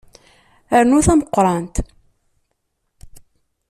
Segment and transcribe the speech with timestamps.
[0.81, 1.73] Rnu tameqqrant.